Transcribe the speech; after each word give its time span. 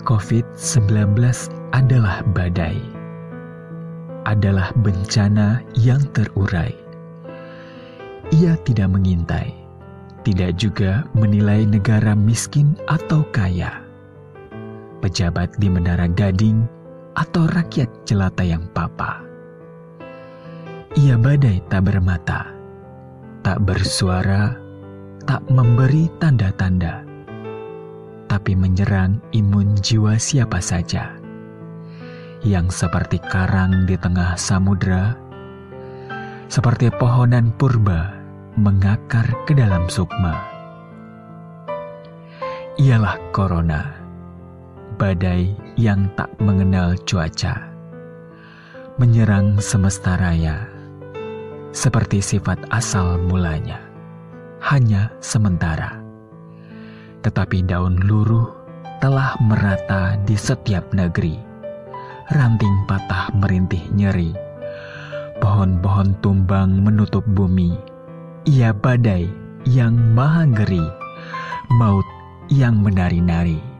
COVID-19 0.00 1.20
adalah 1.76 2.24
badai, 2.32 2.80
adalah 4.24 4.72
bencana 4.80 5.60
yang 5.76 6.00
terurai. 6.16 6.72
Ia 8.32 8.56
tidak 8.64 8.88
mengintai, 8.96 9.52
tidak 10.24 10.56
juga 10.56 11.04
menilai 11.12 11.68
negara 11.68 12.16
miskin 12.16 12.72
atau 12.88 13.20
kaya, 13.36 13.84
pejabat 15.04 15.52
di 15.60 15.68
Menara 15.68 16.08
Gading 16.08 16.64
atau 17.12 17.44
rakyat 17.52 17.92
jelata 18.08 18.40
yang 18.40 18.64
papa. 18.72 19.20
Ia 20.96 21.20
badai 21.20 21.60
tak 21.68 21.92
bermata, 21.92 22.48
tak 23.44 23.60
bersuara, 23.68 24.56
tak 25.28 25.44
memberi 25.52 26.08
tanda-tanda 26.16 27.11
tapi 28.32 28.56
menyerang 28.56 29.20
imun 29.36 29.76
jiwa 29.76 30.16
siapa 30.16 30.56
saja 30.56 31.12
yang 32.40 32.72
seperti 32.72 33.20
karang 33.20 33.84
di 33.84 33.92
tengah 34.00 34.40
samudera, 34.40 35.12
seperti 36.48 36.88
pohonan 36.96 37.52
purba 37.60 38.16
mengakar 38.56 39.28
ke 39.44 39.52
dalam 39.52 39.84
sukma. 39.92 40.40
Ialah 42.80 43.20
corona, 43.36 44.00
badai 44.96 45.52
yang 45.76 46.08
tak 46.16 46.32
mengenal 46.40 46.96
cuaca, 47.04 47.68
menyerang 48.96 49.60
semesta 49.60 50.16
raya, 50.16 50.66
seperti 51.70 52.24
sifat 52.24 52.58
asal 52.72 53.22
mulanya, 53.22 53.78
hanya 54.64 55.12
sementara 55.20 56.01
tetapi 57.22 57.62
daun 57.62 57.96
luruh 58.02 58.50
telah 58.98 59.34
merata 59.42 60.18
di 60.26 60.34
setiap 60.34 60.90
negeri. 60.94 61.38
Ranting 62.34 62.86
patah 62.86 63.34
merintih 63.34 63.82
nyeri. 63.94 64.30
Pohon-pohon 65.42 66.18
tumbang 66.22 66.82
menutup 66.82 67.26
bumi. 67.26 67.74
Ia 68.46 68.74
badai 68.74 69.26
yang 69.66 69.94
maha 70.14 70.46
ngeri, 70.50 70.82
maut 71.78 72.06
yang 72.50 72.78
menari-nari. 72.82 73.71